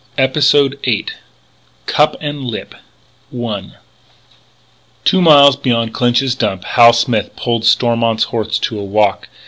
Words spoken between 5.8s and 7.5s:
Clinch's Dump, Hal Smith